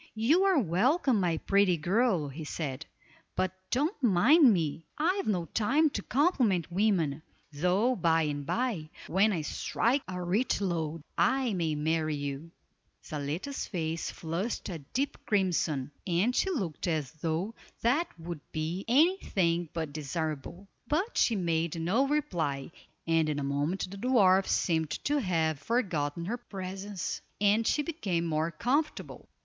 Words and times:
"You 0.15 0.45
are 0.45 0.57
welcome, 0.57 1.19
my 1.19 1.37
pretty 1.37 1.77
girl," 1.77 2.27
he 2.29 2.43
said, 2.43 2.87
"but 3.35 3.51
don't 3.69 4.01
mind 4.01 4.51
me; 4.51 4.83
I've 4.97 5.27
no 5.27 5.45
time 5.45 5.91
to 5.91 6.01
compliment 6.01 6.71
women, 6.71 7.21
though 7.53 7.95
by 7.95 8.23
and 8.23 8.43
by, 8.43 8.89
when 9.05 9.31
I 9.31 9.43
strike 9.43 10.01
a 10.07 10.19
rich 10.23 10.59
lode, 10.59 11.03
I 11.19 11.53
may 11.53 11.75
marry 11.75 12.15
you." 12.15 12.49
Zaletta's 13.05 13.67
face 13.67 14.09
flushed 14.09 14.69
a 14.69 14.79
deep 14.79 15.23
crimson, 15.27 15.91
and 16.07 16.35
she 16.35 16.49
looked 16.49 16.87
as 16.87 17.11
though 17.11 17.53
that 17.83 18.07
would 18.19 18.39
be 18.51 18.83
any 18.87 19.17
thing 19.19 19.69
but 19.71 19.93
desirable; 19.93 20.67
but 20.87 21.15
she 21.15 21.35
made 21.35 21.79
no 21.79 22.07
reply, 22.07 22.71
and 23.05 23.29
in 23.29 23.37
a 23.37 23.43
moment 23.43 23.87
the 23.91 23.97
dwarf 23.97 24.47
seemed 24.47 24.89
to 25.03 25.19
have 25.19 25.59
forgotten 25.59 26.25
her 26.25 26.37
presence, 26.37 27.21
and 27.39 27.67
she 27.67 27.83
became 27.83 28.25
more 28.25 28.49
comfortable. 28.49 29.29